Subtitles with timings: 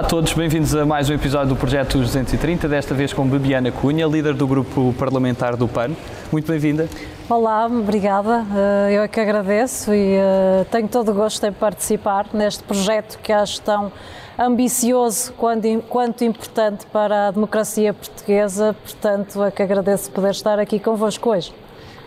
[0.00, 3.70] Olá a todos, bem-vindos a mais um episódio do Projeto 230, desta vez com Bebiana
[3.70, 5.90] Cunha, líder do grupo parlamentar do PAN.
[6.32, 6.88] Muito bem-vinda.
[7.28, 8.46] Olá, obrigada.
[8.56, 13.18] Eh, eu é que agradeço e eh, tenho todo o gosto em participar neste projeto
[13.18, 13.92] que acho tão
[14.38, 18.74] ambicioso quanto importante para a democracia portuguesa.
[18.82, 21.52] Portanto, é que agradeço poder estar aqui convosco hoje.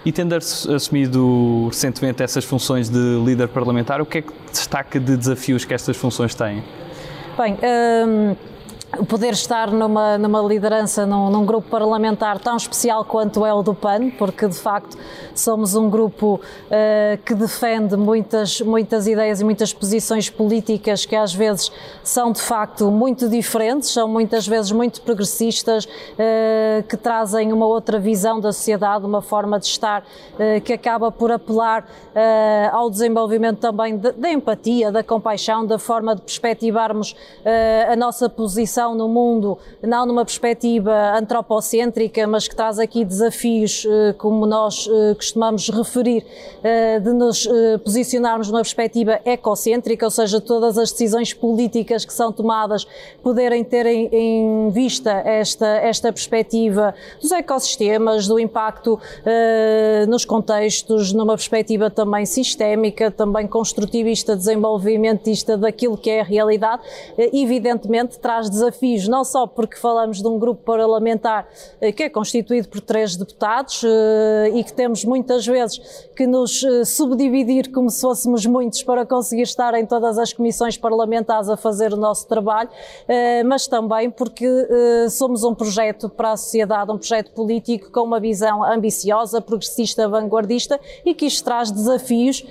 [0.03, 5.15] E tendo assumido recentemente essas funções de líder parlamentar, o que é que destaca de
[5.15, 6.63] desafios que estas funções têm?
[7.35, 8.37] Bem, hum,
[9.07, 13.73] poder estar numa, numa liderança, num, num, grupo parlamentar tão especial quanto é o do
[13.73, 14.97] PAN, porque de facto
[15.33, 21.33] somos um grupo uh, que defende muitas, muitas ideias e muitas posições políticas que às
[21.33, 21.71] vezes
[22.03, 27.99] são de facto muito diferentes, são muitas vezes muito progressistas, uh, que trazem uma outra
[27.99, 31.85] visão da sociedade, uma forma de estar uh, que acaba por apelar
[32.71, 37.15] ao desenvolvimento também da empatia, da compaixão, da forma de perspectivarmos
[37.91, 44.13] a nossa posição no mundo, não numa perspectiva antropocêntrica, mas que traz aqui desafios, eh,
[44.17, 46.25] como nós eh, costumamos referir,
[46.63, 47.47] eh, de nos
[47.83, 52.85] posicionarmos numa perspectiva ecocêntrica, ou seja, todas as decisões políticas que são tomadas
[53.21, 58.99] poderem ter em vista esta, esta perspectiva dos ecossistemas, do impacto
[60.07, 66.81] nos contextos, numa perspectiva também sistémica, também construtivista, desenvolvimentista daquilo que é a realidade,
[67.31, 71.47] evidentemente traz desafios desafios, não só porque falamos de um grupo parlamentar
[71.79, 75.79] eh, que é constituído por três deputados eh, e que temos muitas vezes
[76.15, 80.77] que nos eh, subdividir como se fôssemos muitos para conseguir estar em todas as comissões
[80.77, 82.69] parlamentares a fazer o nosso trabalho,
[83.45, 84.47] mas também porque
[85.09, 90.79] somos um projeto para a sociedade, um projeto político com uma visão ambiciosa, progressista, vanguardista
[91.05, 92.45] e que isto traz desafios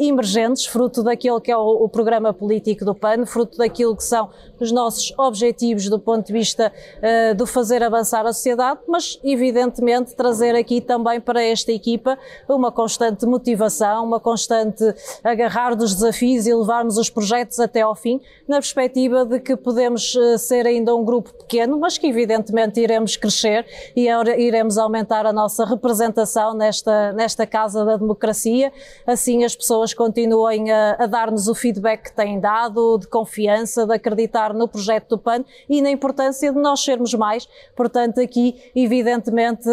[0.00, 4.72] emergentes, fruto daquilo que é o programa político do PAN, fruto daquilo que são os
[4.72, 10.14] nossos objetivos objetivos do ponto de vista uh, do fazer avançar a sociedade, mas evidentemente
[10.14, 12.16] trazer aqui também para esta equipa
[12.48, 14.82] uma constante motivação, uma constante
[15.24, 20.14] agarrar dos desafios e levarmos os projetos até ao fim, na perspectiva de que podemos
[20.14, 23.66] uh, ser ainda um grupo pequeno, mas que evidentemente iremos crescer
[23.96, 24.08] e
[24.38, 28.72] iremos aumentar a nossa representação nesta, nesta Casa da Democracia,
[29.06, 33.94] assim as pessoas continuem a, a dar-nos o feedback que têm dado, de confiança, de
[33.94, 37.48] acreditar no projeto do PAN e na importância de nós sermos mais.
[37.76, 39.68] Portanto, aqui, evidentemente,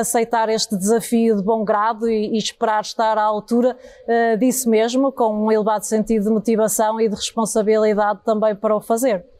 [0.00, 5.12] aceitar este desafio de bom grado e, e esperar estar à altura uh, disso mesmo,
[5.12, 9.33] com um elevado sentido de motivação e de responsabilidade também para o fazer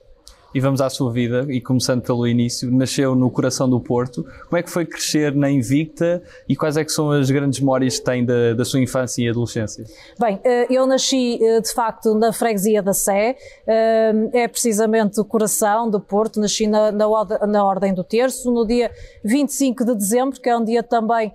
[0.55, 4.25] e vamos à sua vida, e começando pelo início, nasceu no coração do Porto.
[4.45, 6.23] Como é que foi crescer na Invicta?
[6.49, 9.29] E quais é que são as grandes memórias que tem da, da sua infância e
[9.29, 9.85] adolescência?
[10.17, 15.25] Bem, eh, eu nasci eh, de facto na freguesia da Sé, eh, é precisamente o
[15.25, 17.07] coração do Porto, nasci na, na,
[17.49, 18.93] na Ordem do Terço, no dia
[19.25, 21.33] 25 de dezembro, que é um dia também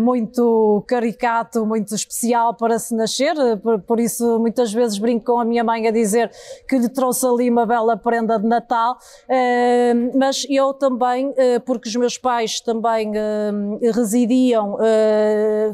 [0.00, 5.44] muito caricato, muito especial para se nascer, por, por isso muitas vezes brinco com a
[5.44, 6.30] minha mãe a dizer
[6.68, 8.98] que lhe trouxe ali uma bela prenda de Natal,
[9.28, 14.76] eh, mas eu também, eh, porque os meus pais também eh, residiam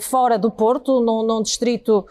[0.01, 2.07] fora do Porto, num, num distrito,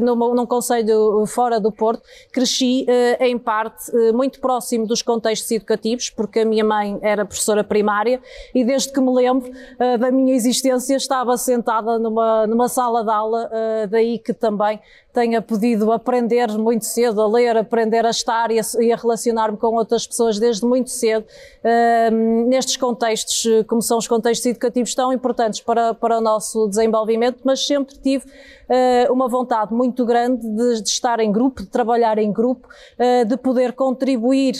[0.00, 2.86] num, num conselho fora do Porto, cresci
[3.20, 8.20] em parte muito próximo dos contextos educativos, porque a minha mãe era professora primária
[8.54, 9.50] e desde que me lembro
[9.98, 13.50] da minha existência estava sentada numa, numa sala de aula,
[13.90, 14.80] daí que também
[15.12, 19.74] tenha podido aprender muito cedo a ler, aprender a estar e a, a relacionar-me com
[19.74, 25.60] outras pessoas desde muito cedo, uh, nestes contextos, como são os contextos educativos tão importantes
[25.60, 30.88] para, para o nosso desenvolvimento, mas sempre tive uh, uma vontade muito grande de, de,
[30.88, 32.66] estar em grupo, de trabalhar em grupo,
[32.98, 34.54] uh, de poder contribuir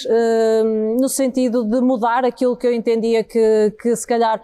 [1.01, 4.43] no sentido de mudar aquilo que eu entendia que, que se calhar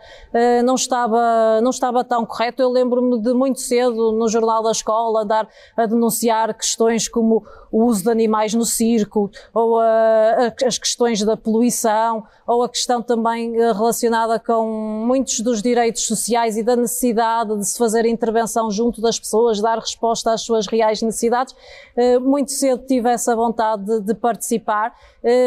[0.64, 2.62] não, estava, não estava tão correto.
[2.62, 7.84] Eu lembro-me de muito cedo, no jornal da escola, andar a denunciar questões como o
[7.84, 13.02] uso de animais no circo, ou a, a, as questões da poluição, ou a questão
[13.02, 18.70] também eh, relacionada com muitos dos direitos sociais e da necessidade de se fazer intervenção
[18.70, 21.54] junto das pessoas, dar resposta às suas reais necessidades.
[21.94, 24.94] Eh, muito cedo tive essa vontade de, de participar,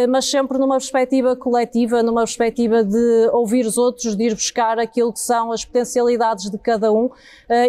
[0.09, 5.13] mas sempre numa perspectiva coletiva, numa perspectiva de ouvir os outros, de ir buscar aquilo
[5.13, 7.09] que são as potencialidades de cada um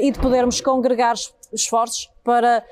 [0.01, 1.15] e de podermos congregar
[1.53, 2.65] esforços para,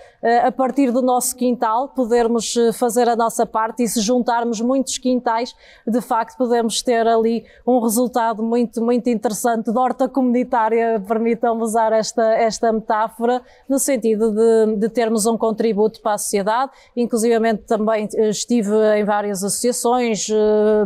[0.44, 5.54] a partir do nosso quintal, podermos fazer a nossa parte e se juntarmos muitos quintais,
[5.86, 11.92] de facto podemos ter ali um resultado muito, muito interessante de horta comunitária, permitam-me usar
[11.92, 18.08] esta, esta metáfora, no sentido de, de termos um contributo para a sociedade, inclusivamente também
[18.14, 20.28] estive em várias associações,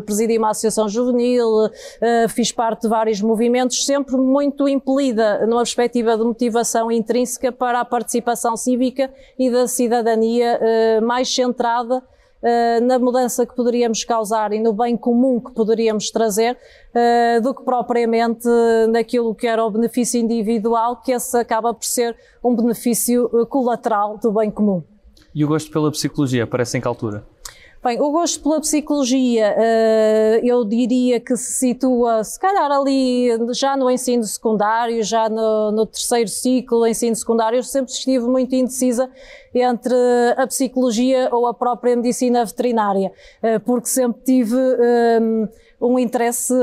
[0.07, 1.49] presidi uma associação juvenil,
[2.31, 7.85] fiz parte de vários movimentos, sempre muito impelida numa perspectiva de motivação intrínseca para a
[7.85, 12.03] participação cívica e da cidadania eh, mais centrada
[12.43, 16.59] eh, na mudança que poderíamos causar e no bem comum que poderíamos trazer,
[16.95, 18.49] eh, do que propriamente
[18.91, 24.31] naquilo que era o benefício individual, que esse acaba por ser um benefício colateral do
[24.33, 24.83] bem comum.
[25.35, 27.25] E o gosto pela psicologia aparece em que altura?
[27.85, 33.77] Bem, o gosto pela psicologia, eh, eu diria que se situa, se calhar, ali já
[33.77, 37.59] no ensino secundário, já no, no terceiro ciclo ensino secundário.
[37.59, 39.11] Eu sempre estive muito indecisa
[39.55, 39.95] entre
[40.35, 45.47] a psicologia ou a própria medicina veterinária, eh, porque sempre tive um,
[45.81, 46.55] um interesse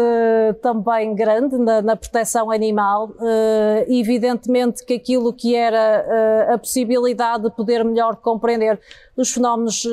[0.62, 3.12] também grande na, na proteção animal.
[3.88, 8.80] Evidentemente que aquilo que era a possibilidade de poder melhor compreender
[9.16, 9.84] os fenómenos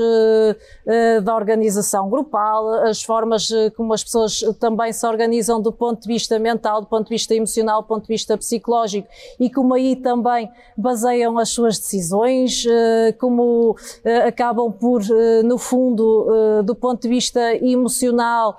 [1.23, 6.39] da organização grupal, as formas como as pessoas também se organizam do ponto de vista
[6.39, 10.51] mental, do ponto de vista emocional, do ponto de vista psicológico e como aí também
[10.77, 12.65] baseiam as suas decisões,
[13.19, 13.77] como
[14.27, 15.03] acabam por,
[15.45, 18.59] no fundo, do ponto de vista emocional,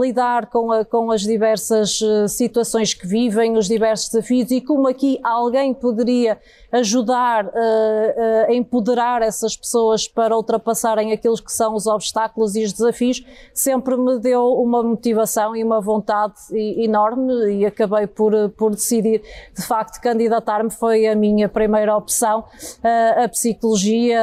[0.00, 1.98] lidar com, a, com as diversas
[2.28, 6.38] situações que vivem, os diversos desafios e como aqui alguém poderia
[6.70, 12.64] ajudar uh, uh, a empoderar essas pessoas para ultrapassarem aqueles que são os obstáculos e
[12.64, 13.24] os desafios,
[13.54, 19.22] sempre me deu uma motivação e uma vontade enorme e acabei por, por decidir,
[19.54, 20.70] de facto, candidatar-me.
[20.70, 22.44] Foi a minha primeira opção,
[23.16, 24.20] a psicologia,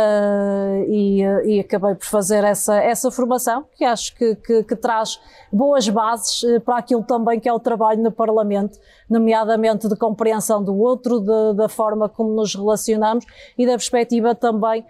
[0.87, 5.19] e, e, acabei por fazer essa, essa formação, que acho que, que, que traz
[5.65, 8.77] boas bases para aquilo também que é o trabalho no Parlamento
[9.09, 13.25] nomeadamente de compreensão do outro, de, da forma como nos relacionamos
[13.57, 14.85] e da perspectiva também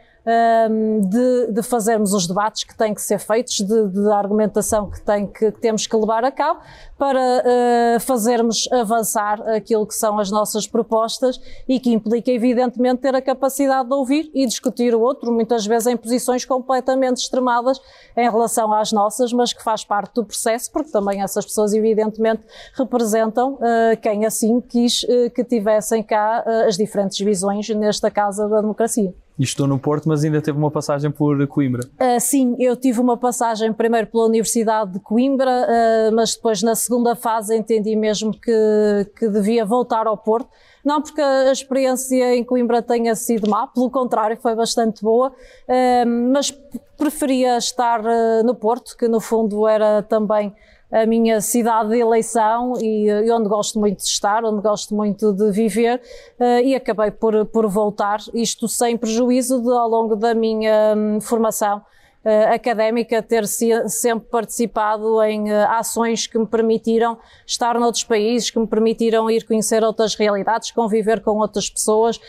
[1.02, 5.28] de, de, fazermos os debates que têm que ser feitos, de, de argumentação que, tem
[5.28, 6.62] que, que, temos que levar a cabo
[6.98, 13.14] para uh, fazermos avançar aquilo que são as nossas propostas e que implica, evidentemente, ter
[13.14, 17.80] a capacidade de ouvir e discutir o outro, muitas vezes em posições completamente extremadas
[18.18, 22.44] em relação às nossas, mas que faz parte do processo, porque também essas pessoas, evidentemente,
[22.74, 28.62] representam uh, quem assim quis uh, que tivessem cá as diferentes visões nesta Casa da
[28.62, 29.14] Democracia.
[29.38, 31.86] E estou no Porto, mas ainda teve uma passagem por Coimbra.
[32.00, 36.74] Uh, sim, eu tive uma passagem primeiro pela Universidade de Coimbra, uh, mas depois na
[36.74, 40.48] segunda fase entendi mesmo que, que devia voltar ao Porto.
[40.86, 46.32] Não porque a experiência em Coimbra tenha sido má, pelo contrário, foi bastante boa, uh,
[46.32, 46.52] mas
[46.98, 48.02] preferia estar
[48.46, 50.54] no Porto, que no fundo era também
[50.96, 55.34] a minha cidade de eleição e, e, onde gosto muito de estar, onde gosto muito
[55.34, 56.02] de viver
[56.40, 61.20] uh, e acabei por, por voltar, isto sem prejuízo de ao longo da minha um,
[61.20, 68.06] formação uh, académica ter se, sempre participado em uh, ações que me permitiram estar noutros
[68.06, 72.22] países, que me permitiram ir conhecer outras realidades, conviver com outras pessoas,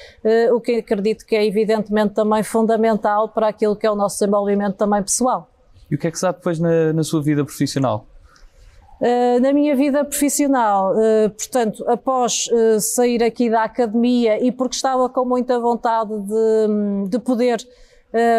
[0.52, 4.74] o que acredito que é evidentemente também fundamental para aquilo que é o nosso desenvolvimento
[4.74, 5.48] também pessoal.
[5.88, 8.08] E o que é que sabe depois na, na sua vida profissional?
[8.98, 14.74] Uh, na minha vida profissional, uh, portanto, após uh, sair aqui da academia e porque
[14.74, 17.58] estava com muita vontade de, de poder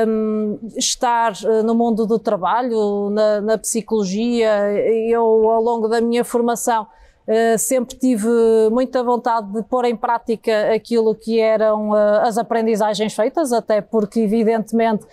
[0.08, 1.34] um, estar
[1.64, 4.50] no mundo do trabalho, na, na, psicologia,
[5.08, 6.88] eu ao longo da minha formação
[7.60, 8.30] sempre tive
[8.72, 15.06] muita vontade de pôr em prática aquilo que eram as aprendizagens feitas, até porque evidentemente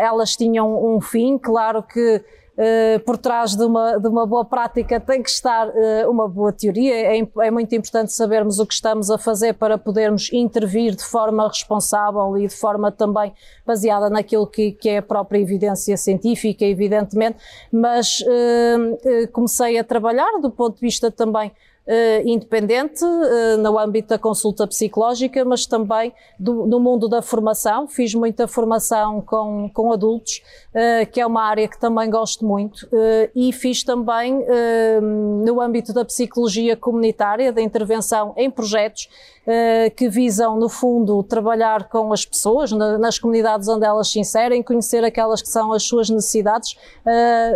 [0.00, 2.20] elas tinham um fim, claro que
[2.52, 6.52] Uh, por trás de uma, de uma boa prática tem que estar uh, uma boa
[6.52, 6.94] teoria.
[6.94, 11.48] É, é, muito importante sabermos o que estamos a fazer para podermos intervir de forma
[11.48, 13.32] responsável e de forma também
[13.64, 17.38] baseada naquilo que, que é a própria evidência científica, evidentemente.
[17.72, 21.50] Mas uh, comecei a trabalhar do ponto de vista também
[22.24, 27.88] independente uh, no âmbito da consulta psicológica, mas também do, no mundo da formação.
[27.88, 30.42] Fiz muita formação com, com adultos,
[30.74, 32.88] uh, que é uma área que também gosto muito,
[33.34, 34.44] e fiz também
[35.44, 39.08] no âmbito da psicologia comunitária, da intervenção em projetos
[39.96, 44.62] que visam, no fundo, trabalhar com as pessoas, na, nas comunidades onde elas se inserem,
[44.62, 46.76] conhecer aquelas que são as suas necessidades,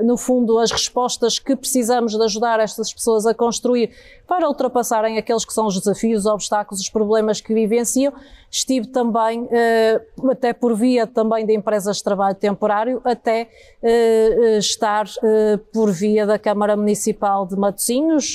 [0.05, 3.91] no fundo, as respostas que precisamos de ajudar estas pessoas a construir
[4.27, 8.13] para ultrapassarem aqueles que são os desafios, os obstáculos, os problemas que vivenciam.
[8.57, 9.49] Estive também,
[10.31, 13.49] até por via também de empresas de trabalho temporário, até
[14.59, 15.07] estar
[15.73, 18.35] por via da Câmara Municipal de Matosinhos,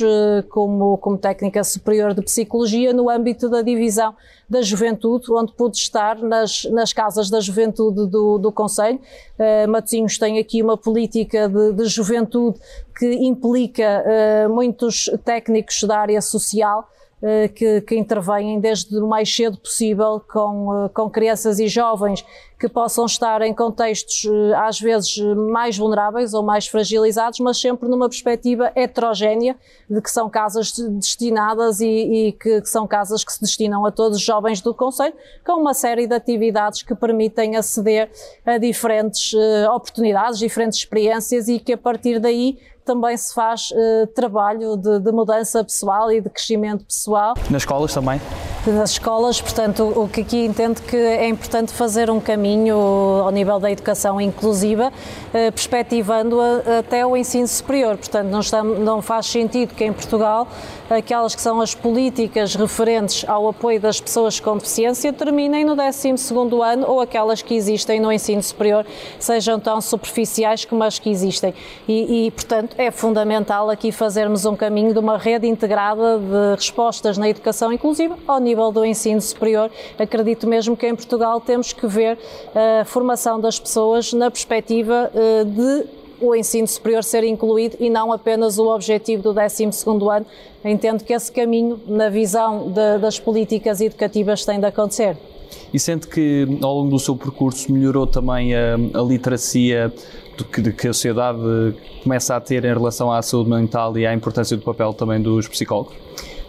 [0.50, 4.16] como, como técnica superior de psicologia, no âmbito da divisão
[4.48, 9.00] da juventude, onde pude estar nas, nas casas da juventude do, do Conselho.
[9.70, 12.60] Matosinhos tem aqui uma política de, de juventude
[12.98, 14.04] que implica
[14.50, 16.92] muitos técnicos da área social eh,
[17.50, 22.26] que, que, intervêm desde o mais cedo possível com, eh, com crianças e jovens
[22.62, 25.18] que possam estar em contextos eh, às vezes
[25.50, 29.56] mais vulneráveis ou mais fragilizados, mas sempre numa perspectiva heterogénea
[29.90, 33.92] de que são casas destinadas e, e que, que, são casas que se destinam a
[33.92, 38.12] todos os jovens do Conselho, com uma série de atividades que permitem aceder
[38.46, 39.34] a diferentes
[39.74, 45.12] oportunidades, diferentes experiências e que a partir daí também se faz uh, trabalho de, de,
[45.12, 47.34] mudança pessoal e de crescimento pessoal.
[47.50, 48.20] Nas escolas também?
[48.68, 53.60] Nas escolas, portanto, o que aqui entendo que é importante fazer um caminho ao nível
[53.60, 56.40] da educação inclusiva, uh, perspectivando
[56.78, 57.98] até o ensino superior.
[57.98, 60.48] Portanto, não, estamos, não faz sentido que em Portugal
[60.92, 66.10] aquelas que são as políticas referentes ao apoio das pessoas com deficiência terminem no 12
[66.64, 68.86] ano ou aquelas que existem no ensino superior
[69.18, 71.54] sejam tão superficiais como as que existem.
[71.88, 77.18] E, e portanto, é fundamental aqui fazermos um caminho de uma rede integrada de respostas
[77.18, 79.72] na educação inclusiva ao nível do ensino superior.
[79.98, 82.18] Acredito mesmo que em Portugal temos que ver
[82.54, 85.86] a formação das pessoas na perspectiva eh, de
[86.20, 90.26] o ensino superior ser incluído e não apenas o objetivo do 12º ano.
[90.64, 95.18] Entendo que esse caminho, na visão de, das políticas educativas, tem de acontecer.
[95.74, 99.92] E sente que ao longo do seu percurso melhorou também a, a literacia
[100.44, 101.40] que, que a sociedade
[102.04, 105.48] começa a ter em relação à saúde mental e à importância do papel também dos
[105.48, 105.94] psicólogos?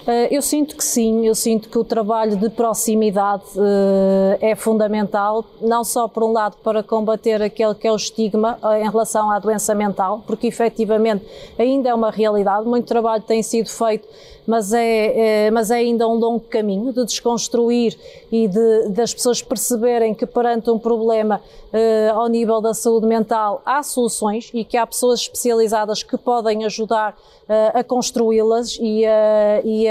[0.06, 5.44] Eh, eu sinto que sim, eu sinto que o trabalho de proximidade eh, é fundamental,
[5.60, 9.30] não só por um lado para combater aquele que é o estigma eh, em relação
[9.30, 11.24] à doença mental, porque efetivamente
[11.56, 14.08] ainda é uma realidade, muito trabalho tem sido feito
[14.46, 17.96] mas é, é, mas é ainda um longo caminho de desconstruir
[18.30, 21.40] e de, das pessoas perceberem que perante um problema
[21.72, 26.64] eh, ao nível da saúde mental há soluções e que há pessoas especializadas que podem
[26.64, 27.16] ajudar
[27.48, 29.04] eh, a construí-las e,
[29.64, 29.86] e,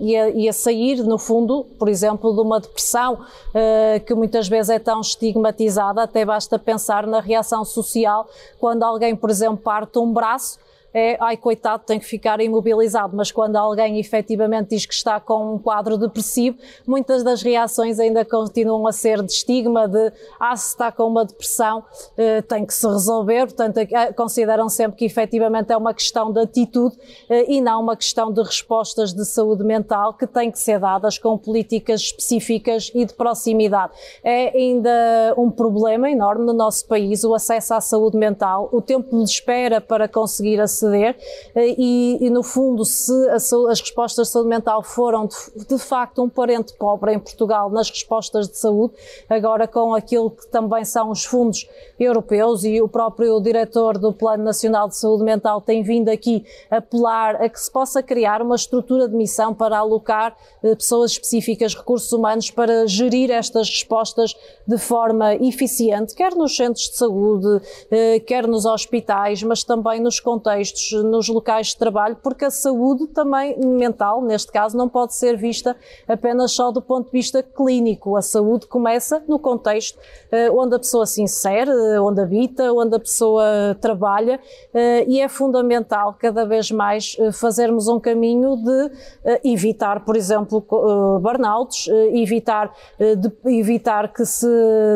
[0.00, 3.18] e, e, a sair, no fundo, por exemplo, de uma depressão
[3.54, 9.14] eh, que muitas vezes é tão estigmatizada, até basta pensar na reação social quando alguém,
[9.14, 10.58] por exemplo, parte um braço
[10.94, 15.54] é ai coitado, tem que ficar imobilizado, mas quando alguém efetivamente diz que está com
[15.54, 20.68] um quadro depressivo, muitas das reações ainda continuam a ser de estigma, de ah, se
[20.68, 21.82] está com uma depressão,
[22.16, 26.40] eh, tem que se resolver, portanto eh, consideram sempre que efetivamente é uma questão de
[26.40, 26.96] atitude
[27.28, 31.18] eh, e não uma questão de respostas de saúde mental que têm que ser dadas
[31.18, 33.92] com políticas específicas e de proximidade.
[34.22, 39.16] É ainda um problema enorme no nosso país o acesso à saúde mental, o tempo
[39.16, 44.48] de espera para conseguir acessar eh, e, e no fundo, se as respostas de saúde
[44.48, 48.94] mental foram de, de, facto um parente pobre em Portugal nas respostas de saúde,
[49.28, 54.44] agora com aquilo que também são os fundos europeus e o próprio diretor do Plano
[54.44, 59.08] Nacional de Saúde Mental tem vindo aqui apelar a que se possa criar uma estrutura
[59.08, 64.34] de missão para alocar eh, pessoas específicas, recursos humanos, para gerir estas respostas
[64.66, 67.60] de forma eficiente, quer nos centros de saúde,
[67.90, 70.73] eh, quer nos hospitais, mas também nos contextos
[71.04, 75.76] nos locais de trabalho, porque a saúde também mental, neste caso, não pode ser vista
[76.06, 78.16] apenas só do ponto de vista clínico.
[78.16, 82.96] A saúde começa no contexto uh, onde a pessoa se insere, uh, onde habita, onde
[82.96, 84.40] a pessoa trabalha
[84.74, 88.90] uh, e é fundamental cada vez mais fazermos um caminho de
[89.44, 90.64] evitar, por exemplo,
[91.20, 92.72] burnouts, evitar,
[93.44, 94.46] evitar que se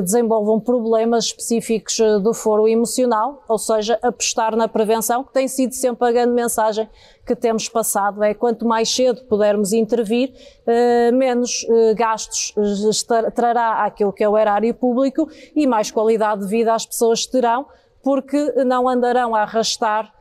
[0.02, 6.09] desenvolvam problemas específicos do foro emocional, ou seja, apostar na prevenção, que tem sido sempre
[6.09, 6.89] a grande mensagem
[7.29, 10.33] que temos passado, é quanto mais cedo pudermos intervir,
[10.67, 16.43] eh, menos eh, gastos eh, trará aquilo que é o erário público e mais qualidade
[16.43, 17.67] de vida as pessoas terão,
[18.03, 20.13] porque não andarão a arrastar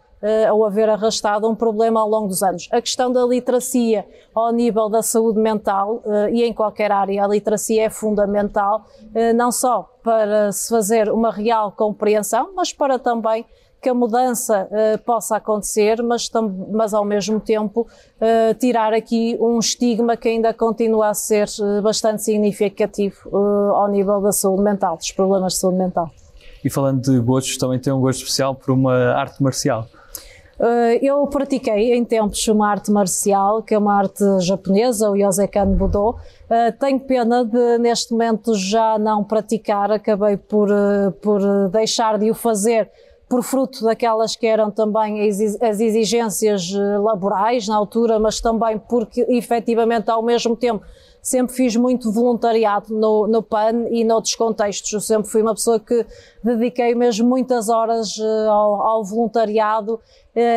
[0.51, 2.68] ou haver arrastado um problema ao longo dos anos.
[2.72, 6.01] A questão da literacia ao nível da saúde mental
[6.32, 8.84] e em qualquer área, a literacia é fundamental,
[9.36, 13.46] não só para se fazer uma real compreensão, mas para também
[13.81, 16.29] que a mudança uh, possa acontecer, mas,
[16.72, 21.81] mas ao mesmo tempo uh, tirar aqui um estigma que ainda continua a ser uh,
[21.81, 23.36] bastante significativo
[23.75, 26.10] ao nível da saúde mental, dos problemas de saúde mental.
[26.63, 29.86] E falando de gostos, também tem um gosto especial por uma arte marcial.
[31.03, 36.15] Eu pratiquei em tempos uma arte marcial, que é uma arte japonesa, o Yosekan Budo.
[36.79, 40.67] Tenho pena de, neste momento, já não praticar, acabei por,
[41.22, 42.89] por deixar de o fazer
[43.29, 46.72] por fruto daquelas que eram também as exigências
[47.03, 50.86] laborais na altura, mas também porque efetivamente ao mesmo tempo
[51.27, 54.91] sempre fiz muito voluntariado no, no PAN e noutros contextos.
[54.93, 56.05] Eu sempre fui uma pessoa que
[56.41, 60.00] dediquei mesmo muitas horas uh, ao, ao, voluntariado uh,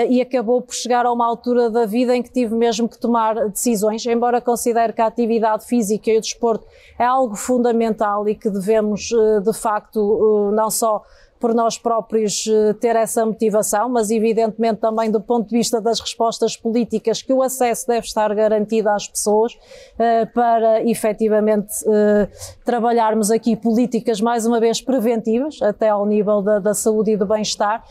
[0.09, 3.49] e acabou por chegar a uma altura da vida em que tive mesmo que tomar
[3.49, 6.65] decisões, embora considere que a atividade física e o desporto
[6.97, 9.11] é algo fundamental e que devemos,
[9.43, 11.03] de facto, não só
[11.41, 15.99] por nós próprios eh, ter essa motivação, mas evidentemente também do ponto de vista das
[15.99, 19.59] respostas políticas que o acesso deve estar garantido às pessoas
[19.99, 22.29] eh, para efetivamente eh,
[22.63, 27.25] trabalharmos aqui políticas mais uma vez preventivas, até ao nível da, da saúde e do
[27.25, 27.83] bem-estar,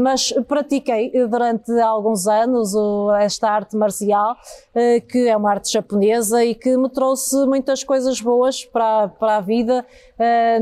[0.00, 2.74] mas pratiquei durante alguns anos
[3.20, 4.34] esta arte marcial,
[5.08, 9.40] que é uma arte japonesa e que me trouxe muitas coisas boas para, para a
[9.40, 9.86] vida,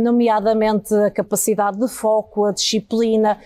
[0.00, 3.38] nomeadamente a capacidade de foco, foco, a disciplina,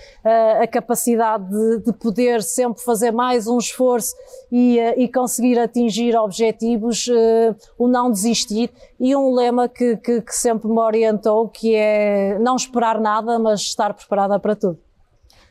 [0.61, 4.14] a capacidade de, de poder sempre fazer mais um esforço
[4.50, 10.35] e, e conseguir atingir objetivos, eh, o não desistir e um lema que, que, que
[10.35, 14.79] sempre me orientou que é não esperar nada, mas estar preparada para tudo.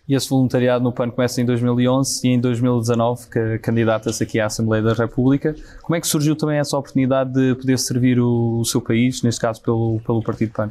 [0.08, 4.48] E esse voluntariado no PAN começa em 2011 e em 2019 que candidata-se aqui à
[4.48, 5.56] Assembleia da República.
[5.82, 9.40] Como é que surgiu também essa oportunidade de poder servir o, o seu país, neste
[9.40, 10.70] caso pelo, pelo Partido PAN?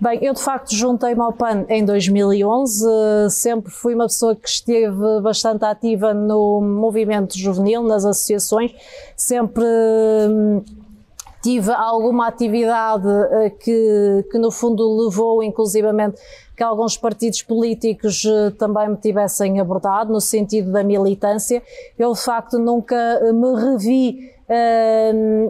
[0.00, 2.86] Bem, eu de facto juntei-me ao PAN em 2011,
[3.30, 8.72] sempre fui uma pessoa que esteve bastante ativa no movimento juvenil, nas associações,
[9.16, 10.62] sempre hum,
[11.42, 16.20] tive alguma atividade eh, que, que no fundo levou inclusivamente
[16.56, 21.60] que alguns partidos políticos eh, também me tivessem abordado no sentido da militância.
[21.98, 24.37] Eu de facto nunca me revi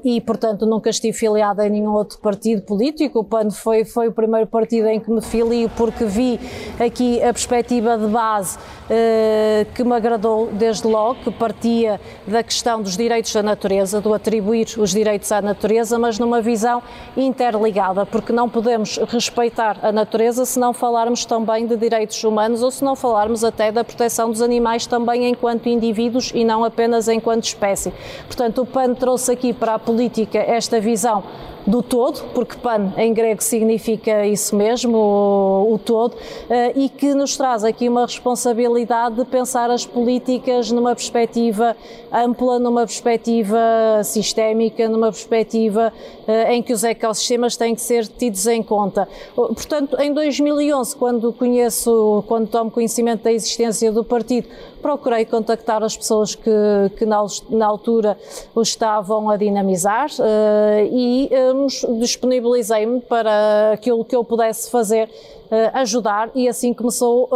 [0.05, 3.21] E, portanto, nunca estive filiada em nenhum outro partido político.
[3.21, 6.41] O PAN foi, foi o primeiro partido em que me filio porque vi
[6.81, 12.83] aqui a perspectiva de base uh, que me agradou desde logo, que partia da questão
[12.83, 16.83] dos direitos da natureza, do atribuir os direitos à natureza, mas numa visão
[17.17, 22.71] interligada, porque não podemos respeitar a natureza se não falarmos também de direitos humanos ou
[22.71, 27.45] se não falarmos até da proteção dos animais também enquanto indivíduos e não apenas enquanto
[27.45, 27.93] espécie.
[28.27, 31.23] Portanto, o PAN PAN trouxe aqui para a política esta visão
[31.67, 36.17] do todo, porque pan em grego significa isso mesmo, o, o todo,
[36.49, 41.77] eh, e que nos traz aqui uma responsabilidade de pensar as políticas numa perspectiva
[42.11, 43.59] ampla, numa perspectiva
[44.03, 45.93] sistémica, numa perspectiva
[46.27, 49.07] eh, em que os ecossistemas têm que ser tidos em conta.
[49.35, 54.49] Portanto, em 2011, quando conheço, quando tomo conhecimento da existência do partido,
[54.81, 56.51] procurei contactar as pessoas que,
[56.97, 58.17] que na, na altura
[58.55, 65.09] o estavam a dinamizar uh, e um, disponibilizei-me para aquilo que eu pudesse fazer
[65.49, 67.31] Uh, ajudar e assim começou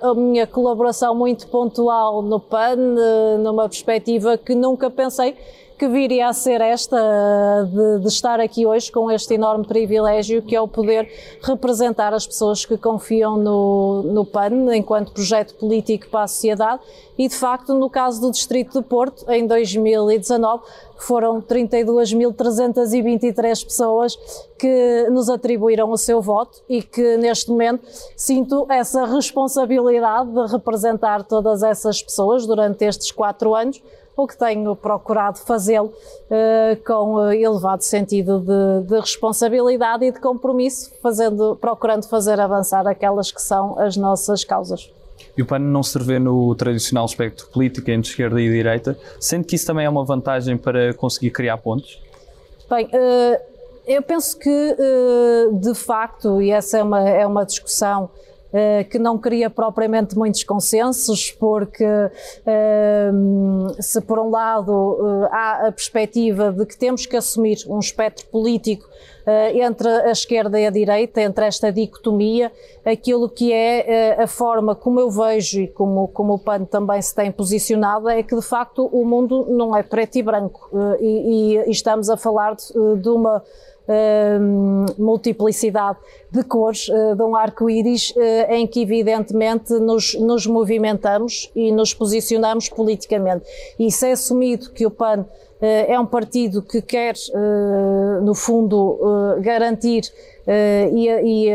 [0.00, 2.76] a minha colaboração muito pontual no PAN,
[3.40, 5.36] numa perspectiva que nunca pensei
[5.78, 6.98] que viria a ser esta
[7.70, 11.08] de, de, estar aqui hoje com este enorme privilégio que é o poder
[11.40, 16.82] representar as pessoas que confiam no, no PAN enquanto projeto político para a sociedade.
[17.16, 20.64] E de facto no caso do Distrito de Porto em 2019
[20.96, 24.18] foram 32.323 pessoas
[24.58, 27.86] que nos atribuíram o seu voto e que neste momento
[28.16, 33.80] sinto essa responsabilidade de representar todas essas pessoas durante estes quatro anos
[34.22, 40.20] o que tenho procurado fazê-lo uh, com eh, elevado sentido de, de, responsabilidade e de
[40.20, 44.92] compromisso, fazendo, procurando fazer avançar aquelas que são as nossas causas.
[45.36, 49.44] E o PAN não se revê no tradicional espectro político entre esquerda e direita, sendo
[49.44, 52.00] que isso também é uma vantagem para conseguir criar pontos?
[52.68, 53.40] Bem, uh,
[53.86, 54.76] eu penso que,
[55.54, 58.10] de facto, e essa é uma, é uma discussão
[58.90, 63.10] que não cria propriamente muitos consensos, porque eh,
[63.78, 68.26] se por um lado eh, há a perspectiva de que temos que assumir um espectro
[68.28, 68.88] político
[69.52, 72.50] entre a esquerda e a direita, entre esta dicotomia,
[72.82, 77.14] aquilo que é a forma como eu vejo e como, como o PAN também se
[77.14, 81.70] tem posicionado é que de facto o mundo não é preto e branco e, e
[81.70, 83.42] estamos a falar de, de uma
[84.98, 85.98] multiplicidade
[86.30, 91.94] de cores uh, de um arco-íris uh, em que evidentemente nos, nos movimentamos e nos
[91.94, 93.44] posicionamos politicamente.
[93.78, 95.24] E se é assumido que o PAN
[95.60, 97.14] eh, é um partido que quer,
[98.22, 98.96] no fundo,
[99.40, 100.04] garantir
[100.94, 101.50] e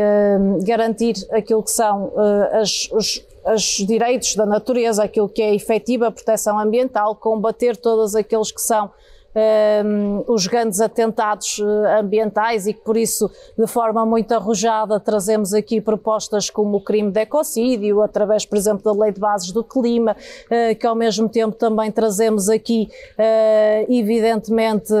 [0.62, 2.12] garantir aquilo que são
[2.52, 8.52] as, os, os direitos da natureza, aquilo que é efetiva proteção ambiental, combater todos aqueles
[8.52, 8.90] que são
[9.34, 15.52] um, os grandes atentados eh, ambientais e que por isso, de forma muito arrojada, trazemos
[15.52, 19.64] aqui propostas como o crime de ecocídio, através, por exemplo, da Lei de Bases do
[19.64, 24.92] Clima, uh, que ao mesmo tempo também trazemos aqui, uh, evidentemente,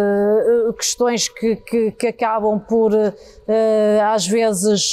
[0.76, 2.92] questões que, que, que, acabam por,
[4.12, 4.92] às vezes,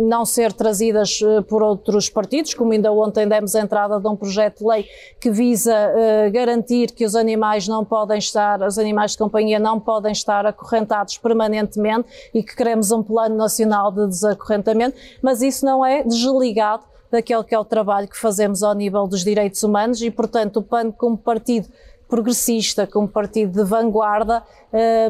[0.00, 4.58] não ser trazidas por outros partidos, como ainda ontem demos a entrada de um projeto
[4.58, 4.86] de lei
[5.20, 5.72] que visa
[6.32, 10.46] garantir que os animais não podem estar estar, os animais de companhia não podem estar
[10.46, 16.84] acorrentados permanentemente e que queremos um plano nacional de desacorrentamento, mas isso não é desligado
[17.10, 20.62] daquele que é o trabalho que fazemos ao nível dos direitos humanos e, portanto, o
[20.62, 21.68] PAN como partido
[22.10, 24.42] progressista, como partido de vanguarda,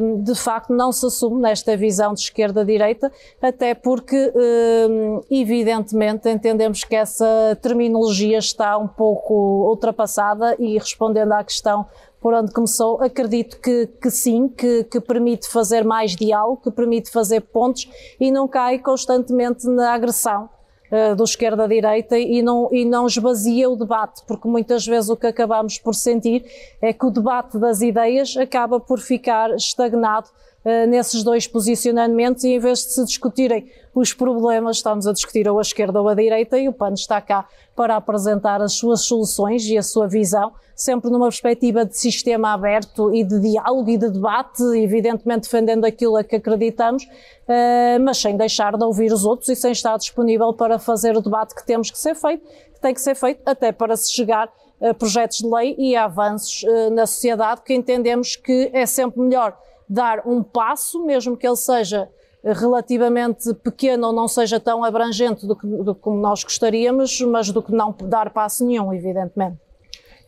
[0.01, 6.85] hum, de facto não se assume nesta visão de esquerda-direita, até porque, hum, evidentemente, entendemos
[6.85, 9.35] que essa terminologia está um pouco
[9.71, 11.87] ultrapassada e respondendo à questão
[12.21, 17.11] por onde começou, acredito que, que sim, que, que, permite fazer mais diálogo, que permite
[17.11, 17.89] fazer pontos
[18.21, 20.51] e não cai constantemente na agressão
[20.93, 25.27] uh, do esquerda-direita e não, e não esvazia o debate, porque muitas vezes o que
[25.27, 26.45] acabamos por sentir
[26.83, 30.29] é que o debate das ideias acaba por ficar estagnado
[30.65, 35.49] uh, nesses dois posicionamentos e em vez de se discutirem os problemas, estamos a discutir
[35.49, 39.03] ou a esquerda ou a direita e o PAN está cá para apresentar as suas
[39.03, 43.99] soluções e a sua visão, sempre numa perspectiva de sistema aberto e de diálogo e
[43.99, 47.09] de debate, evidentemente defendendo aquilo a que acreditamos,
[47.49, 51.21] eh, mas sem deixar de ouvir os outros e sem estar disponível para fazer o
[51.21, 54.51] debate que temos que ser feito, que tem que ser feito até para se chegar
[54.81, 59.21] a projetos de lei e a avanços eh, na sociedade que entendemos que é sempre
[59.21, 59.57] melhor
[59.91, 62.09] dar um passo, mesmo que ele seja
[62.45, 67.61] relativamente pequeno ou não seja tão abrangente do que, do como nós gostaríamos, mas do
[67.61, 69.59] que não dar passo nenhum, evidentemente.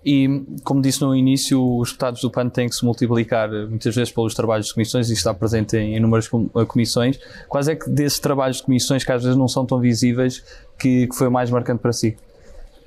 [0.05, 4.13] E, como disse no início, os deputados do PAN têm que se multiplicar muitas vezes
[4.13, 7.21] pelos trabalhos de comissões e está presente em inúmeras eh, comissões.
[7.49, 10.45] Quais é que desses trabalhos de comissões, que às vezes não são tão visíveis,
[10.77, 12.17] que, que foi mais marcante para si?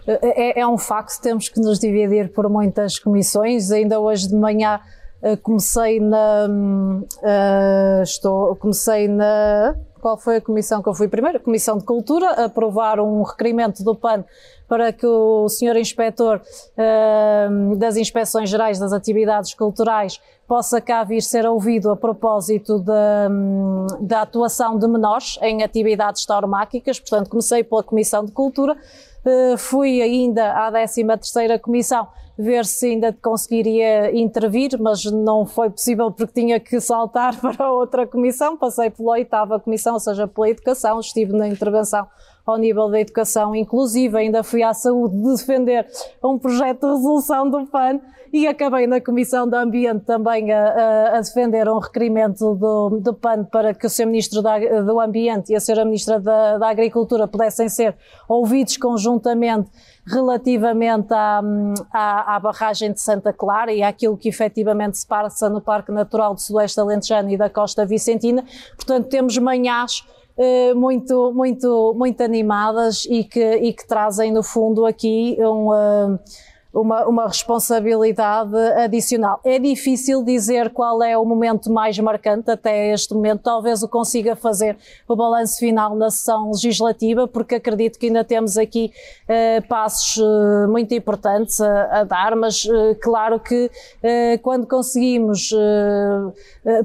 [0.06, 3.72] É, é um facto, temos que nos dividir por muitas comissões.
[3.72, 4.82] Ainda hoje de manhã
[5.42, 6.48] comecei na.
[6.48, 9.76] Uh, estou, comecei na.
[10.02, 11.38] Qual foi a comissão que eu fui primeiro?
[11.38, 14.24] A Comissão de Cultura, aprovar um requerimento do PAN
[14.68, 16.42] para que o senhor inspetor
[16.78, 23.30] uh, das inspeções gerais das atividades culturais possa cá vir ser ouvido a propósito da,
[24.00, 27.00] da atuação de menores em atividades tauromáquicas.
[27.00, 28.78] Portanto, comecei pela Comissão de Cultura,
[29.58, 32.08] fui ainda à 13 terceira Comissão
[32.38, 38.06] ver se ainda conseguiria intervir, mas não foi possível porque tinha que saltar para outra
[38.06, 38.58] comissão.
[38.58, 42.08] Passei pela oitava comissão, ou seja, pela educação, estive na intervenção
[42.45, 45.88] ao nível da educação inclusive, ainda fui à saúde defender
[46.23, 47.99] um projeto de resolução do PAN
[48.36, 53.45] e acabei na Comissão do Ambiente também a, a, defender um requerimento do, do, PAN
[53.45, 54.08] para que o Sr.
[54.08, 55.86] Ministro da, do Ambiente e a Sra.
[55.86, 57.95] Ministra da, da Agricultura pudessem ser
[58.27, 59.69] ouvidos conjuntamente
[60.05, 61.41] relativamente à,
[61.93, 66.34] à, à, barragem de Santa Clara e àquilo que efetivamente se passa no Parque Natural
[66.34, 68.43] do Sudoeste Alentejano e da Costa Vicentina.
[68.75, 70.03] Portanto, temos manhãs
[70.76, 75.69] muito, muito, muito animadas e que, e que trazem, no fundo, aqui um.
[76.76, 79.40] Uma, uma responsabilidade adicional.
[79.46, 83.44] É difícil dizer qual é o momento mais marcante até este momento.
[83.44, 88.58] Talvez o consiga fazer o balanço final na sessão legislativa, porque acredito que ainda temos
[88.58, 88.92] aqui
[89.24, 93.72] uh, passos uh, muito importantes a, a dar, mas uh, claro que
[94.42, 95.52] quando conseguimos,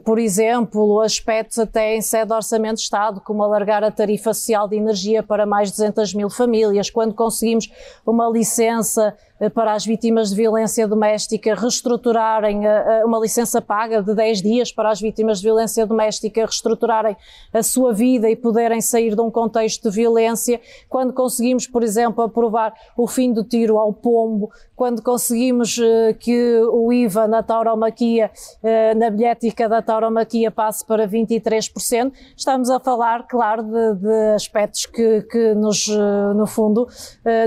[0.05, 4.69] por exemplo, aspectos até em sede de orçamento de Estado, como alargar a tarifa social
[4.69, 7.71] de energia para mais de 200 mil famílias, quando conseguimos
[8.07, 14.03] uma licença eh, para as vítimas de violência doméstica reestruturarem a, a uma licença paga
[14.03, 17.17] de 10 dias para as vítimas de violência doméstica reestruturarem
[17.53, 22.23] a sua vida e poderem sair de um contexto de violência, quando conseguimos, por exemplo,
[22.23, 28.31] aprovar o fim do tiro ao pombo, quando conseguimos uh, que o IVA na tauromaquia,
[28.63, 34.87] uh, na bilhética da tauromaquia passe para 23%, estamos a falar, claro, de, de aspectos
[34.87, 36.89] que, que nos, uh, no fundo,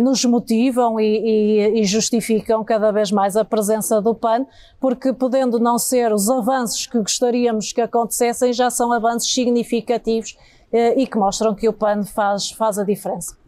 [0.04, 4.46] nos motivam e, e, e justificam cada vez mais a presença do PAN,
[4.80, 10.38] porque podendo não ser os avanços que gostaríamos que acontecessem, já são avanços significativos
[10.72, 13.43] eh, e que mostram que o PAN faz, faz a diferença.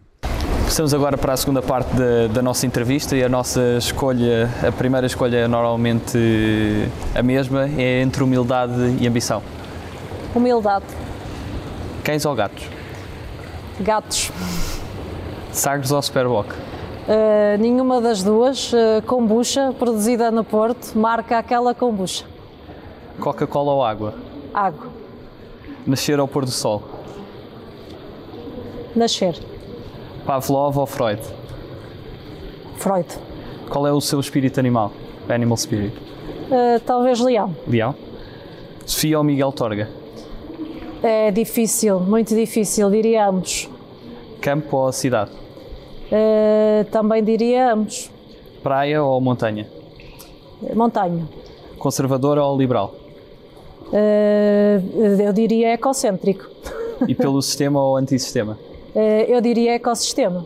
[0.66, 4.72] Passamos agora para a segunda parte da, da, nossa entrevista e a nossa escolha, a
[4.72, 6.18] primeira escolha é normalmente
[7.14, 9.44] a mesma, é entre humildade e ambição.
[10.34, 10.86] Humildade.
[12.04, 12.68] Cães ou gatos?
[13.80, 14.32] Gatos.
[15.52, 16.50] Sagres ou Superboc?
[16.50, 18.74] Uh, nenhuma das duas.
[18.74, 22.26] Uh, kombucha, produzida no Porto, marca aquela kombucha.
[23.20, 24.16] Coca-Cola ou água?
[24.52, 24.88] Água.
[25.86, 26.84] Nascer ao pôr do sol?
[28.96, 29.55] Nascer.
[30.26, 31.22] Pavlov ou Freud?
[32.78, 33.08] Freud.
[33.70, 34.92] Qual é o seu espírito animal?
[35.30, 35.96] Animal spirit?
[36.50, 37.56] Uh, talvez leão.
[37.68, 37.96] Leão?
[38.86, 39.90] Sofia ou Miguel Torga?
[41.04, 43.70] É difícil, muito difícil, diria ambos.
[44.42, 45.32] Campo ou cidade?
[46.12, 48.12] Uh, também diria ambos.
[48.64, 49.68] Praia ou montanha?
[50.76, 51.28] Montanha.
[51.78, 52.96] Conservador ou liberal?
[53.88, 56.50] Uh, eu diria ecocêntrico.
[57.08, 58.58] E pelo sistema ou antissistema?
[58.96, 60.46] Uh, eu diria ecossistema.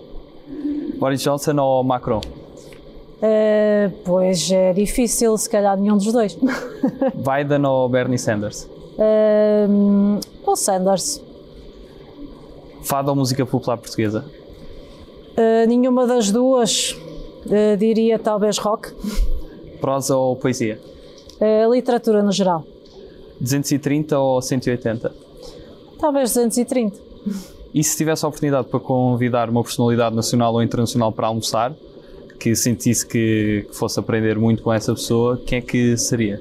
[0.97, 2.19] Boris Johnson ou Macron?
[2.19, 6.35] Uh, pois é difícil, se calhar nenhum dos dois.
[7.13, 8.63] Biden ou Bernie Sanders?
[8.97, 11.21] Uh, ou Sanders.
[12.81, 14.25] Fado ou música popular portuguesa?
[15.37, 16.97] Uh, nenhuma das duas.
[17.77, 18.93] Diria talvez rock.
[19.79, 20.79] Prosa ou poesia?
[21.71, 22.65] Literatura no geral.
[23.39, 25.15] 230 ou 180?
[25.97, 26.99] Talvez 230.
[27.73, 31.73] E se tivesse a oportunidade para convidar uma personalidade nacional ou internacional para almoçar,
[32.39, 36.39] que sentisse que, que fosse aprender muito com essa pessoa, quem é que seria?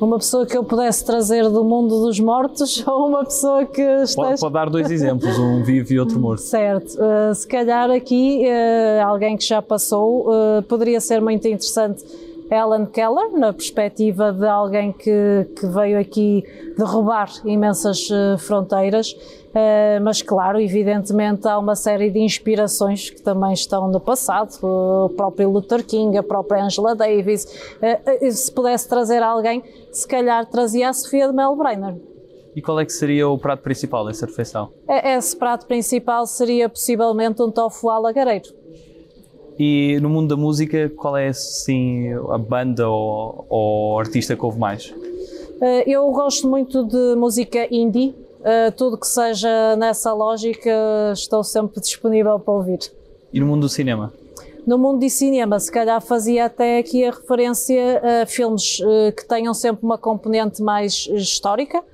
[0.00, 4.14] Uma pessoa que eu pudesse trazer do mundo dos mortos ou uma pessoa que esteja...
[4.16, 6.40] Pode, pode dar dois exemplos, um vivo e outro morto.
[6.42, 6.94] Certo.
[6.94, 12.02] Uh, se calhar aqui uh, alguém que já passou uh, poderia ser muito interessante
[12.50, 16.42] Ellen Keller, na perspectiva de alguém que, que veio aqui
[16.76, 18.08] derrubar imensas
[18.38, 19.14] fronteiras
[19.50, 25.08] Uh, mas, claro, evidentemente há uma série de inspirações que também estão no passado, o
[25.16, 27.44] próprio Luther King, a própria Angela Davis.
[27.82, 31.96] Uh, se pudesse trazer alguém, se calhar trazia a Sofia de Melbrenner.
[32.54, 34.72] E qual é que seria o prato principal dessa refeição?
[34.88, 38.59] Esse prato principal seria possivelmente um tofu alagareiro.
[39.62, 44.58] E no mundo da música, qual é assim a banda ou, ou artista que houve
[44.58, 44.94] mais?
[45.86, 50.70] Eu gosto muito de música indie, Uh, tudo que seja nessa lógica,
[51.12, 52.78] estou sempre disponível para ouvir.
[53.30, 54.14] E no mundo do cinema?
[54.66, 59.26] No mundo do cinema, se calhar fazia até aqui a referência a filmes uh, que
[59.26, 61.84] tenham sempre uma componente mais histórica,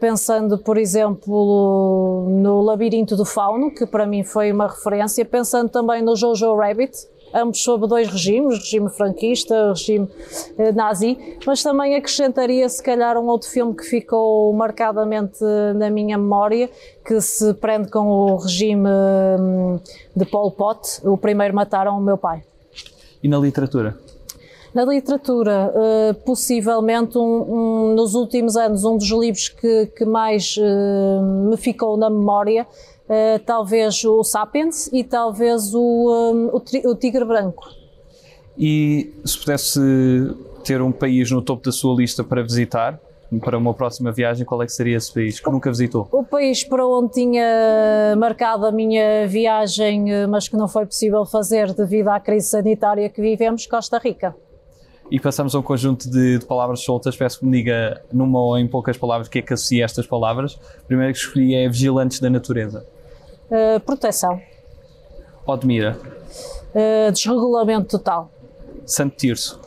[0.00, 6.02] pensando, por exemplo, no Labirinto do Fauno, que para mim foi uma referência, pensando também
[6.02, 10.08] no Jojo Rabbit, ambos sob dois regimes, regime franquista, regime
[10.56, 15.44] eh, nazi, mas também acrescentaria se calhar um outro filme que ficou marcadamente
[15.76, 16.70] na minha memória,
[17.04, 19.78] que se prende com o regime hum,
[20.14, 22.42] de Pol Pot, o primeiro mataram o meu pai.
[23.22, 23.98] E na literatura?
[24.74, 30.56] Na literatura, uh, possivelmente um, um, nos últimos anos, um dos livros que, que mais
[30.58, 32.66] uh, me ficou na memória
[33.08, 37.64] uh, talvez o Sapiens e talvez o, um, o, o Tigre Branco.
[38.58, 39.80] E se pudesse
[40.64, 43.00] ter um país no topo da sua lista para visitar,
[43.40, 46.08] para uma próxima viagem, qual é que seria esse país que o, nunca visitou?
[46.12, 51.72] O país para onde tinha marcado a minha viagem, mas que não foi possível fazer
[51.72, 54.34] devido à crise sanitária que vivemos, Costa Rica.
[55.10, 57.16] E passamos a um conjunto de, de palavras soltas.
[57.16, 60.06] Peço que me diga, numa ou em poucas palavras, o que é que associa estas
[60.06, 60.58] palavras.
[60.78, 62.86] A primeira que escolhi é vigilantes da natureza.
[63.50, 64.40] Uh, proteção.
[65.46, 65.98] Odmira.
[66.74, 68.30] Uh, desregulamento total.
[68.84, 69.58] Santo Tirso.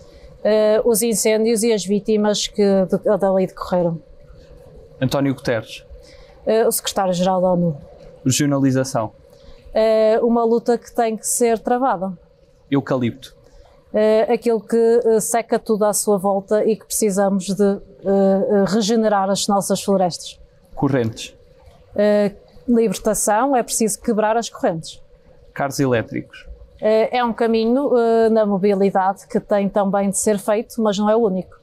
[0.44, 4.00] Uh, os incêndios e as vítimas que de, dali decorreram.
[5.02, 5.84] António Guterres.
[6.68, 7.78] o secretário-geral da ONU.
[8.24, 9.12] Regionalização.
[10.22, 12.16] uma luta que tem que ser travada.
[12.70, 13.41] Eucalipto.
[14.32, 17.82] Aquilo que seca tudo à sua volta e que precisamos de
[18.68, 20.40] regenerar as nossas florestas.
[20.74, 21.36] Correntes
[22.68, 25.02] libertação é preciso quebrar as correntes.
[25.54, 26.48] Carros elétricos.
[26.82, 31.10] Eh, é um caminho eh, na mobilidade que tem também de ser feito, mas não
[31.10, 31.60] é o único.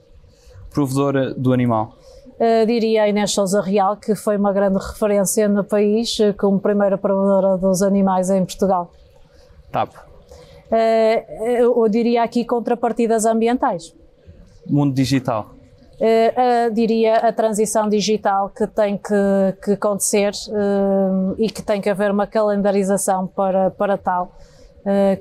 [0.70, 1.94] Provedora do animal.
[2.38, 6.96] Uh, diria a Inês Souza Real, que foi uma grande referência no país como primeira
[6.96, 8.92] provedora dos animais em Portugal.
[9.72, 10.07] TAP.
[10.70, 13.94] Uh, eu diria aqui contrapartidas ambientais.
[14.66, 15.58] Mundo digital.
[15.98, 21.80] Uh, uh, diria a transição digital que tem que, que acontecer uh, e que tem
[21.80, 24.32] que haver uma calendarização para, para tal,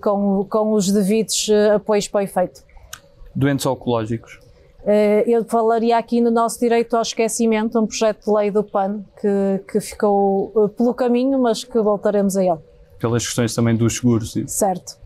[0.01, 2.63] com, com os devidos apoios para o efeito.
[3.36, 4.39] Doentes oncológicos?
[5.25, 9.62] eu falaria aqui no nosso direito ao esquecimento, um projeto de lei do PAN que,
[9.69, 12.60] que ficou pelo caminho, mas que voltaremos a ele.
[12.97, 14.38] Pelas questões também dos seguros.
[14.47, 14.97] Certo.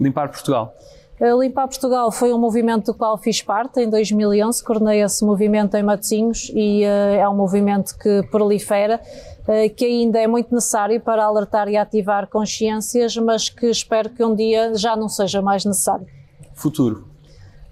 [0.00, 0.74] Limpar Portugal?
[1.20, 5.82] Limpar Portugal foi um movimento do qual fiz parte em 2011, coordenei esse movimento em
[5.82, 9.00] Matosinhos e uh, é um movimento que prolifera,
[9.42, 14.24] uh, que ainda é muito necessário para alertar e ativar consciências, mas que espero que
[14.24, 16.06] um dia já não seja mais necessário.
[16.52, 17.06] Futuro.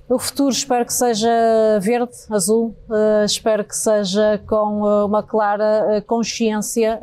[0.09, 1.29] O futuro espero que seja
[1.81, 7.01] verde, azul, uh, espero que seja com uma clara consciência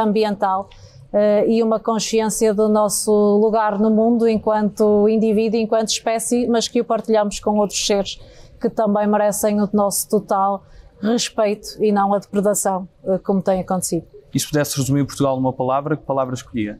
[0.00, 0.70] ambiental
[1.16, 6.80] uh, e uma consciência do nosso lugar no mundo enquanto indivíduo, enquanto espécie, mas que
[6.80, 8.20] o partilhamos com outros seres
[8.60, 10.64] que também merecem o nosso total
[11.00, 14.06] respeito e não a depredação, uh, como tem acontecido.
[14.34, 16.78] E se pudesse resumir Portugal numa palavra, que palavra escolhia?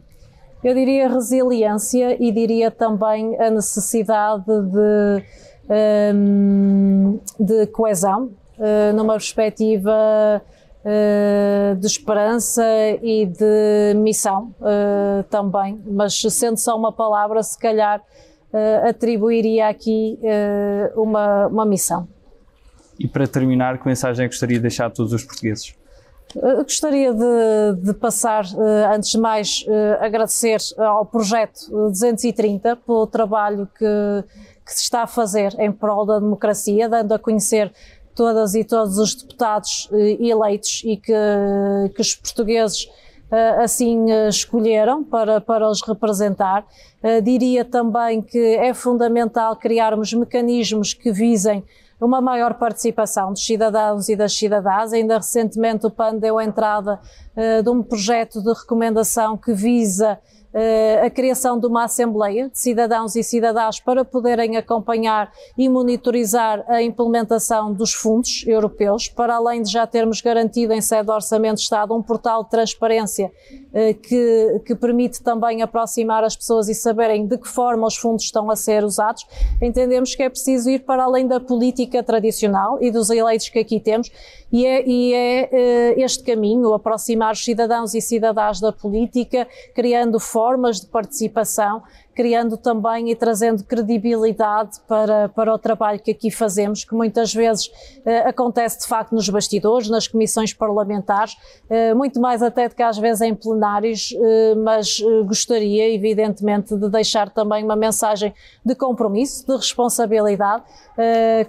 [0.62, 5.22] Eu diria resiliência e diria também a necessidade de,
[5.68, 10.42] um, ehm, de coesão, uh, numa perspectiva
[11.81, 12.62] de esperança
[13.03, 20.18] e de missão uh, também, mas sendo só uma palavra, se calhar uh, atribuiria aqui
[20.94, 22.07] uma, uma missão.
[22.99, 25.75] E para terminar, que mensagem é gostaria de deixar a todos os portugueses?
[26.64, 28.44] Gostaria de, de, passar,
[28.92, 29.64] antes de mais,
[30.01, 34.25] agradecer ao projeto 230 pelo trabalho que,
[34.66, 37.72] que se está a fazer em prol da democracia, dando a conhecer
[38.16, 41.12] todas e todos os deputados eh, eleitos e que,
[41.94, 42.88] que os portugueses
[43.31, 46.66] eh, assim eh, escolheram para, para os representar.
[47.22, 51.62] Diria também que é fundamental criarmos mecanismos que visem
[52.00, 54.92] uma maior participação dos cidadãos e das cidadãs.
[54.92, 56.98] Ainda recentemente o PAN deu entrada
[57.62, 60.18] de um projeto de recomendação que visa
[61.04, 66.82] a criação de uma Assembleia de cidadãos e cidadãs para poderem acompanhar e monitorizar a
[66.82, 71.62] implementação dos fundos europeus, para além de já termos garantido em sede do Orçamento de
[71.62, 73.30] Estado um portal de transparência
[73.72, 78.24] eh, que, que permite também aproximar as pessoas e saberem de que forma os fundos
[78.24, 79.26] estão a ser usados.
[79.61, 83.78] Entendemos que é preciso ir para além da política tradicional e dos eleitos que aqui
[83.78, 84.11] temos
[84.52, 85.50] e é, e é
[85.96, 91.83] uh, este caminho, aproximar os cidadãos e cidadãs da política, criando formas de participação,
[92.14, 97.68] criando também e trazendo credibilidade para, para o trabalho que aqui fazemos, que muitas vezes
[97.68, 101.38] uh, acontece de facto nos bastidores, nas comissões parlamentares,
[101.70, 104.14] uh, muito mais até do que às vezes em plenários,
[104.62, 110.64] mas gostaria, evidentemente, de deixar também uma mensagem de compromisso, de responsabilidade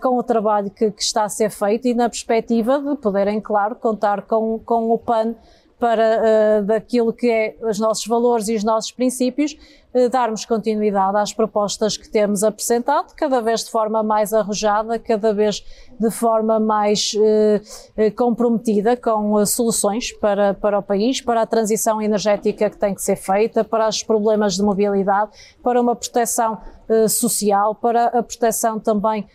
[0.02, 3.76] com o trabalho que, que está a ser feito e na perspectiva de poderem, claro,
[3.76, 5.36] contar com, com o PAN
[5.80, 9.56] para uh, daquilo que é os nossos valores e os nossos princípios,
[9.94, 15.32] uh, darmos continuidade às propostas que temos apresentado, cada vez de forma mais arrojada, cada
[15.34, 15.64] vez
[16.00, 22.70] de forma mais uh, comprometida com soluções para, para o país, para a transição energética
[22.72, 25.32] que tem que ser feita, para os problemas de mobilidade,
[25.64, 26.58] para uma proteção
[27.10, 29.28] social, para a proteção também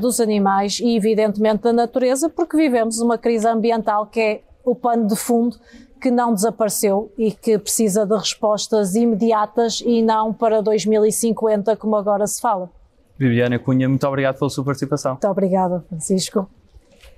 [0.00, 5.06] dos animais e, evidentemente, da natureza, porque vivemos uma crise ambiental que é o pano
[5.06, 5.56] de fundo
[6.00, 12.26] que não desapareceu e que precisa de respostas imediatas e não para 2050, como agora
[12.26, 12.70] se fala.
[13.18, 15.12] Viviana Cunha, muito obrigado pela sua participação.
[15.12, 16.48] Muito obrigada, Francisco.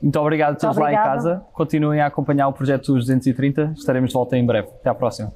[0.00, 1.42] Muito obrigado a todos lá em casa.
[1.52, 3.74] Continuem a acompanhar o projeto dos 230.
[3.76, 4.68] Estaremos de volta em breve.
[4.68, 5.30] Até à próxima.